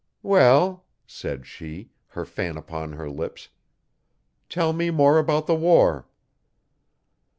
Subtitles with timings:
[0.23, 3.49] 'Well,' said she, her fan upon her lips,
[4.49, 6.07] 'tell me more about the war.